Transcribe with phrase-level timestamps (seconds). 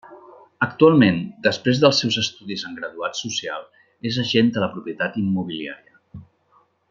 [0.65, 3.69] Actualment, després dels seus estudis en Graduat Social,
[4.13, 6.01] és agent de la Propietat Immobiliària.